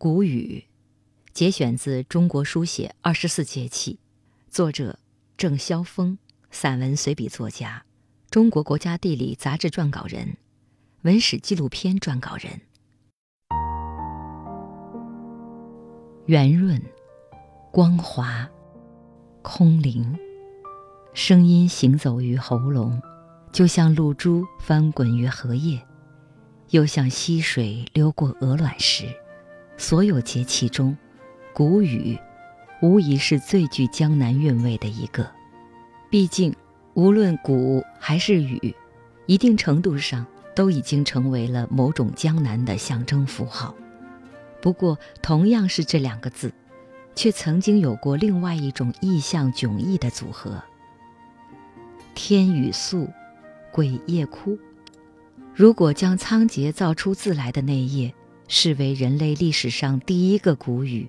[0.00, 0.64] 谷雨，
[1.32, 3.94] 节选自《中国书写二十四节气》，
[4.48, 4.96] 作者
[5.36, 6.16] 郑萧峰，
[6.52, 7.84] 散文随笔作家，
[8.30, 10.36] 中国国家地理杂志撰稿人，
[11.02, 12.60] 文史纪录片撰稿人。
[16.26, 16.80] 圆润、
[17.72, 18.48] 光滑、
[19.42, 20.16] 空灵，
[21.12, 23.02] 声音行走于喉咙，
[23.50, 25.82] 就像露珠翻滚于荷叶。
[26.70, 29.06] 又像溪水流过鹅卵石，
[29.78, 30.94] 所有节气中，
[31.54, 32.18] 谷雨
[32.82, 35.30] 无疑是最具江南韵味的一个。
[36.10, 36.52] 毕竟，
[36.94, 38.74] 无论谷还是雨，
[39.26, 43.72] 一定程度上都已经成为了某种江南的象征符号。
[44.60, 46.52] 不过，同样是这两个字，
[47.14, 50.60] 却曾经有过另外一种意象迥异的组合：
[52.16, 53.08] 天雨粟，
[53.70, 54.58] 鬼夜哭。
[55.54, 58.12] 如果将仓颉造出字来的那夜
[58.48, 61.06] 视为人类历史上第一个谷雨，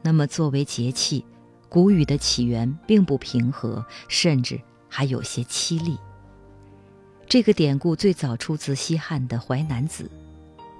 [0.00, 1.24] 那么作为节气，
[1.68, 5.98] 谷雨的起源并不平和，甚至还有些凄厉。
[7.28, 10.04] 这个典故最早出自西汉的《淮南子》，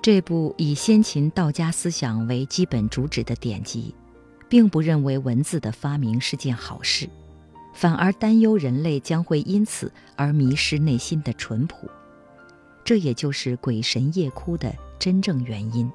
[0.01, 3.95] 这部以先秦道家思想为基本主旨的典籍，
[4.49, 7.07] 并不认为文字的发明是件好事，
[7.75, 11.87] 反而担忧人类将会因此而迷失内心的淳朴。
[12.83, 15.91] 这也就是鬼神夜哭的真正原因。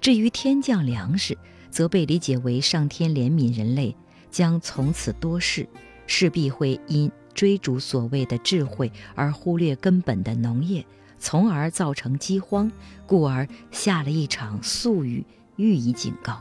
[0.00, 1.36] 至于天降粮食，
[1.70, 3.94] 则被理解为上天怜悯人类，
[4.30, 5.68] 将从此多事，
[6.06, 10.84] 势必会因追逐所谓的智慧而忽略根本的农业，
[11.18, 12.70] 从而造成饥荒，
[13.06, 15.24] 故而下了一场粟雨，
[15.56, 16.40] 予以警告。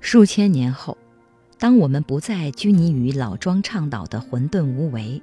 [0.00, 0.96] 数千年后，
[1.58, 5.20] 当我们不再拘泥于老庄倡导的混沌无为，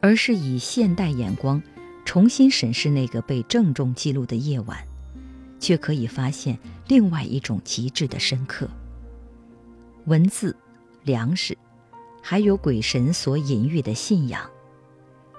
[0.00, 1.62] 而是以现代眼光。
[2.08, 4.82] 重新审视那个被郑重记录的夜晚，
[5.60, 8.66] 却可以发现另外一种极致的深刻。
[10.06, 10.56] 文字、
[11.04, 11.54] 粮食，
[12.22, 14.48] 还有鬼神所隐喻的信仰，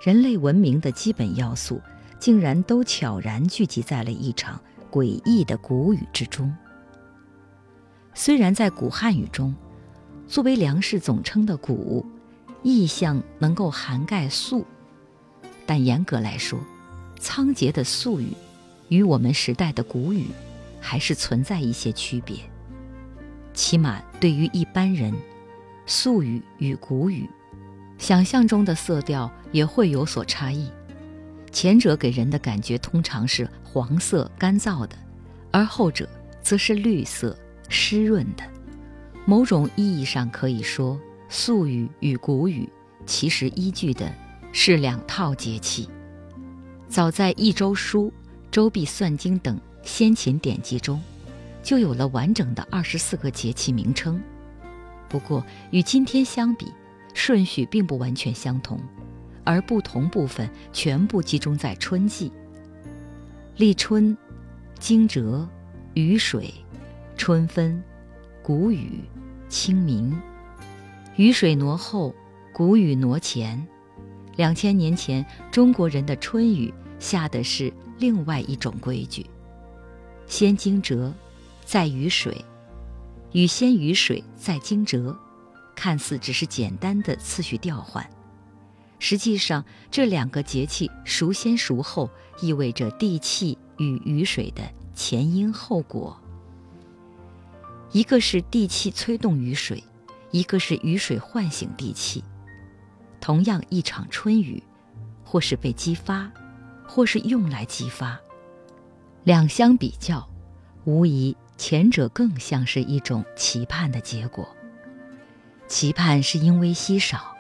[0.06, 1.82] 人类文明的基本要素，
[2.20, 4.62] 竟然都悄然聚集在了一场
[4.92, 6.56] 诡异的谷雨之中。
[8.14, 9.56] 虽然在古汉语中，
[10.28, 12.06] 作为粮食总称的“谷”，
[12.62, 14.64] 意象能够涵盖粟。
[15.70, 16.60] 但严格来说，
[17.20, 18.34] 仓颉的粟语
[18.88, 20.26] 与我们时代的古雨
[20.82, 22.38] 还是存在一些区别。
[23.54, 25.14] 起码对于一般人，
[25.86, 27.30] 粟雨与古雨
[28.00, 30.68] 想象中的色调也会有所差异。
[31.52, 34.98] 前者给人的感觉通常是黄色、干燥的，
[35.52, 36.10] 而后者
[36.42, 37.38] 则是绿色、
[37.70, 38.44] 湿润的。
[39.24, 41.00] 某种意义上可以说，
[41.30, 42.68] 粟雨与古雨
[43.06, 44.12] 其实依据的。
[44.52, 45.88] 是两套节气。
[46.88, 48.06] 早在《易周书》
[48.52, 51.02] 《周必算经》等先秦典籍中，
[51.62, 54.22] 就有了完整的二十四个节气名称。
[55.08, 56.72] 不过，与今天相比，
[57.14, 58.80] 顺序并不完全相同，
[59.44, 62.32] 而不同部分全部集中在春季。
[63.58, 64.18] 立春、
[64.80, 65.48] 惊蛰、
[65.94, 66.54] 雨水、
[67.18, 67.84] 春分、
[68.42, 69.02] 谷雨、
[69.48, 70.20] 清明。
[71.18, 72.16] 雨水挪后，
[72.54, 73.68] 谷雨挪前。
[74.40, 79.26] 两千年前，中国人的春雨下的是另外一种规矩：
[80.28, 81.12] 先惊蛰，
[81.66, 82.34] 再雨水；
[83.34, 85.14] 雨先雨水，再惊蛰。
[85.76, 88.10] 看似只是简单的次序调换，
[88.98, 89.62] 实际上
[89.92, 92.10] 这两个节气孰先孰后，
[92.42, 94.62] 意味着地气与雨水的
[94.96, 96.18] 前因后果。
[97.92, 99.84] 一个是地气催动雨水，
[100.32, 102.24] 一个是雨水唤醒地气。
[103.20, 104.64] 同样一场春雨，
[105.24, 106.32] 或是被激发，
[106.88, 108.20] 或是用来激发，
[109.24, 110.28] 两相比较，
[110.86, 114.48] 无疑前者更像是一种期盼的结果。
[115.68, 117.36] 期盼是因为稀少，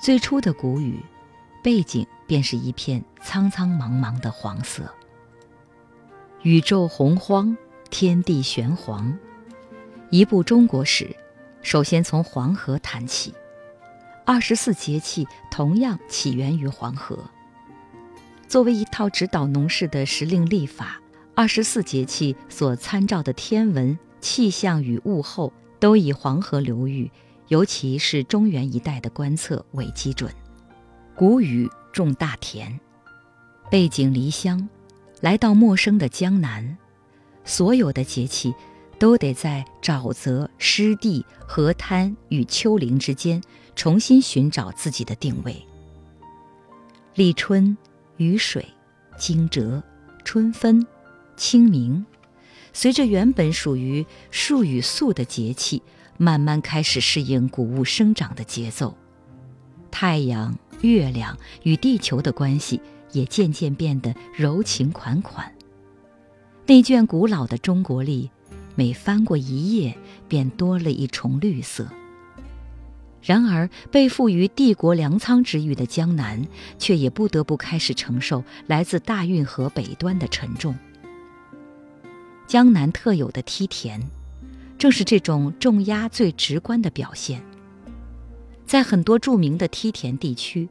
[0.00, 0.98] 最初的谷雨，
[1.62, 4.82] 背景便是一片苍苍茫茫的黄色。
[6.42, 7.56] 宇宙洪荒，
[7.90, 9.18] 天地玄黄，
[10.10, 11.14] 一部中国史，
[11.60, 13.34] 首先从黄河谈起。
[14.26, 17.18] 二十四节气同样起源于黄河。
[18.48, 20.98] 作为一套指导农事的时令历法，
[21.34, 27.10] 二十四节气所参照的天文、气象与物候，都以黄河流域，
[27.48, 30.32] 尤其是中原一带的观测为基准。
[31.14, 32.80] 谷雨种大田，
[33.70, 34.68] 背井离乡，
[35.20, 36.78] 来到陌生的江南，
[37.44, 38.54] 所有的节气。
[38.96, 43.42] 都得在沼泽、湿地、河滩与丘陵之间
[43.74, 45.56] 重新寻找自己的定位。
[47.14, 47.76] 立春、
[48.16, 48.66] 雨水、
[49.16, 49.82] 惊蛰、
[50.24, 50.86] 春分、
[51.36, 52.04] 清明，
[52.72, 55.82] 随着原本属于树与素的节气，
[56.16, 58.96] 慢慢开始适应谷物生长的节奏。
[59.90, 62.80] 太阳、月亮与地球的关系
[63.12, 65.52] 也渐渐变得柔情款款。
[66.66, 68.30] 那卷古老的中国历，
[68.74, 71.86] 每翻过一页，便多了一重绿色。
[73.24, 76.46] 然而，被赋予帝国粮仓之誉的江南，
[76.78, 80.76] 却也不得不开始承受来自大运河北端的沉重。
[82.46, 83.98] 江南特有的梯田，
[84.76, 87.42] 正是这种重压最直观的表现。
[88.66, 90.68] 在很多著名的梯田地区，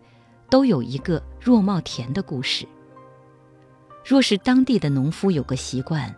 [0.47, 2.67] 都有一个若茂田的故事。
[4.05, 6.15] 若是当地的农夫有个习惯，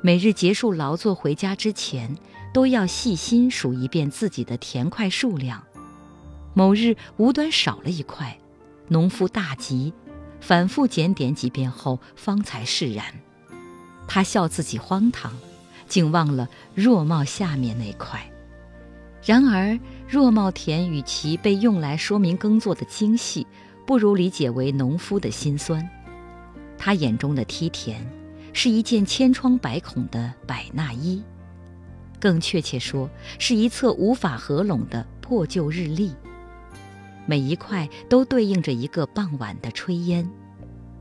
[0.00, 2.16] 每日结束劳作回家之前，
[2.52, 5.62] 都要细心数一遍自己的田块数量。
[6.54, 8.38] 某日无端少了一块，
[8.88, 9.92] 农夫大急，
[10.40, 13.04] 反复检点几遍后，方才释然。
[14.06, 15.32] 他笑自己荒唐，
[15.86, 18.20] 竟忘了若茂下面那块。
[19.24, 19.78] 然而，
[20.08, 23.46] 若茂田与其被用来说明耕作的精细，
[23.86, 25.86] 不如理解为农夫的辛酸。
[26.78, 28.00] 他眼中的梯田，
[28.52, 31.22] 是一件千疮百孔的百纳衣，
[32.20, 36.12] 更确切说，是一册无法合拢的破旧日历。
[37.26, 40.28] 每一块都对应着一个傍晚的炊烟，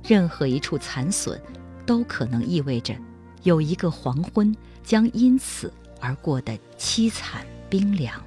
[0.03, 1.39] 任何一处残损，
[1.85, 2.95] 都可能意味着
[3.43, 7.45] 有一个黄昏将因此而过得凄惨。
[7.69, 8.23] 冰凉，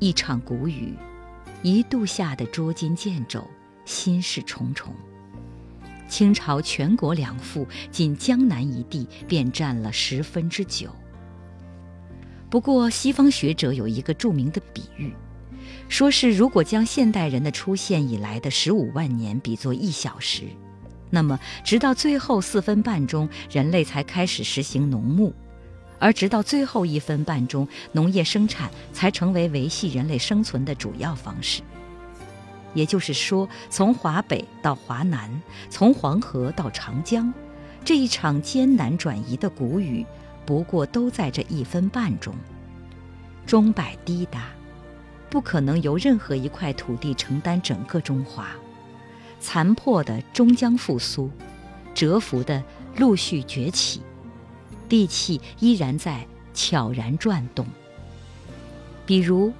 [0.00, 0.94] 一场谷雨，
[1.62, 3.40] 一度下的捉襟见肘，
[3.84, 4.92] 心事重重。
[6.08, 10.88] 清朝全国粮赋，仅江南一地便占了十分之九。
[12.54, 15.12] 不过，西方学者有一个著名的比喻，
[15.88, 20.44] 说是如果将现代人的出现以来的十五万年比作一小时，
[21.10, 25.34] 那么直到最后四分半钟，人类才开始实行农牧。
[25.98, 31.60] 而直到最后一分半钟，农业生产才成为维系人类生存的主要方式。
[32.72, 35.28] 也就是说，从华北到华南，
[35.70, 37.34] 从黄河到长江，
[37.84, 40.06] 这一场艰难转移的谷雨，
[40.46, 42.34] 不过都在这一分半钟。
[43.46, 44.48] 钟摆滴答，
[45.28, 48.48] 不可能由任何一块土地承担整个中华。
[49.40, 51.30] 残破的终将复苏，
[51.94, 52.62] 蛰伏的
[52.96, 54.00] 陆续崛起。
[54.88, 57.66] 地气依然在悄然转动，
[59.04, 59.52] 比如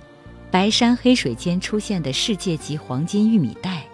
[0.50, 3.84] 白山黑水间出现的世界级黄金玉米带，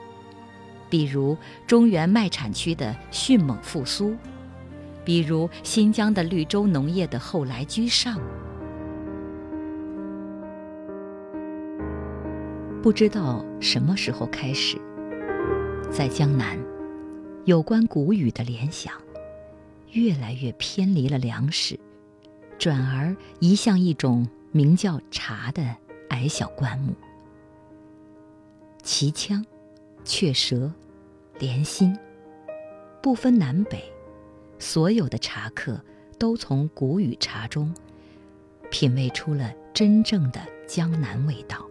[0.88, 4.16] 比如中原麦产区的迅猛复苏，
[5.10, 8.16] 比如新疆的绿洲农业的后来居上。
[12.80, 14.78] 不知道什么时候开始，
[15.90, 16.56] 在江南，
[17.44, 18.94] 有关谷雨的联想。
[19.90, 21.76] 越来越偏离了粮食，
[22.56, 25.74] 转而移向一种名叫茶的
[26.10, 26.94] 矮小灌木。
[28.84, 29.44] 旗腔、
[30.04, 30.72] 雀舌、
[31.40, 31.98] 莲心，
[33.02, 33.82] 不分南北，
[34.60, 35.82] 所有的茶客
[36.18, 37.74] 都从谷雨茶中
[38.70, 41.66] 品味出了真正的江南味道。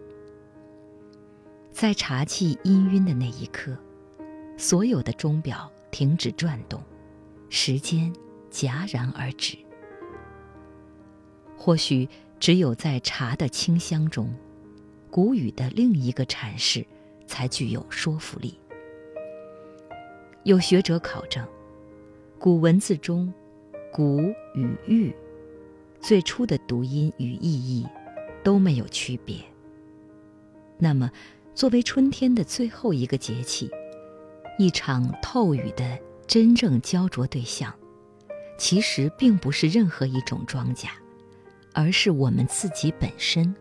[1.72, 3.74] 在茶气氤氲的那一刻，
[4.58, 6.82] 所有的钟表停止转动。
[7.48, 8.12] 时间
[8.50, 9.56] 戛然而止。
[11.56, 14.32] 或许只有在茶的清香中，
[15.10, 16.86] 谷雨的另一个阐释
[17.26, 18.58] 才具有说服力。
[20.44, 21.46] 有学者考证，
[22.40, 23.30] 古文字中
[23.92, 24.22] “谷”
[24.56, 25.14] 与“玉”
[26.00, 27.86] 最初的读音与意义
[28.42, 29.36] 都没有区别。
[30.78, 31.10] 那么，
[31.54, 33.70] 作为春天的最后一个节气，
[34.58, 35.98] 一场透雨的。
[36.26, 37.74] 真正焦灼对象，
[38.56, 40.86] 其实并不是任何一种庄稼，
[41.74, 43.52] 而是我们自己本身。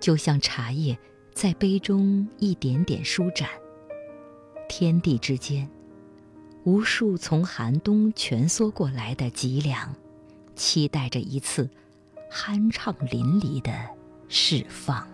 [0.00, 0.98] 就像茶叶
[1.34, 3.50] 在杯中一点点舒展，
[4.66, 5.70] 天地之间，
[6.64, 9.94] 无数从寒冬蜷缩过来的脊梁，
[10.54, 11.70] 期待着一次
[12.30, 13.72] 酣畅淋漓的
[14.28, 15.06] 释放。